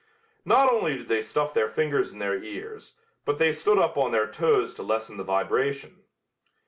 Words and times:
Not 0.45 0.67
only 0.67 0.97
did 0.97 1.09
they 1.09 1.21
stuff 1.21 1.53
their 1.53 1.69
fingers 1.69 2.11
in 2.11 2.17
their 2.17 2.43
ears, 2.43 2.95
but 3.23 3.37
they 3.37 3.51
stood 3.51 3.77
up 3.77 3.97
on 3.97 4.11
their 4.11 4.25
toes 4.25 4.73
to 4.73 4.81
lessen 4.81 5.17
the 5.17 5.23
vibration. 5.23 6.01